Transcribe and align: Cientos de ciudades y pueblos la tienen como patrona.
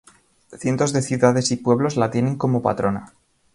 Cientos 0.61 0.93
de 0.93 1.03
ciudades 1.03 1.51
y 1.51 1.57
pueblos 1.57 1.95
la 1.95 2.09
tienen 2.09 2.35
como 2.35 2.63
patrona. 2.63 3.13